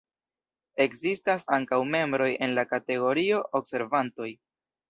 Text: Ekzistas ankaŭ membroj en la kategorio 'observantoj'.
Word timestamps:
Ekzistas 0.85 1.45
ankaŭ 1.59 1.79
membroj 1.97 2.31
en 2.47 2.57
la 2.61 2.65
kategorio 2.73 3.43
'observantoj'. 3.61 4.35